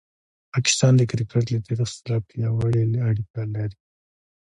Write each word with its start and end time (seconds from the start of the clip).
پاکستان 0.53 0.93
د 0.97 1.01
کرکټ 1.11 1.45
له 1.53 1.59
تاریخ 1.67 1.89
سره 1.97 2.15
پیاوړې 2.29 2.83
اړیکه 3.07 3.41
لري. 3.55 3.77